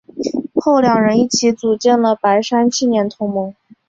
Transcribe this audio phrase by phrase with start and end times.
[0.55, 3.53] 后两人一起组建了白山青年同盟。